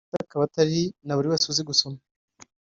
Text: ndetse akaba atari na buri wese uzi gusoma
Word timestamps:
ndetse 0.09 0.23
akaba 0.25 0.43
atari 0.49 0.81
na 1.05 1.13
buri 1.17 1.27
wese 1.31 1.45
uzi 1.47 1.63
gusoma 1.69 1.99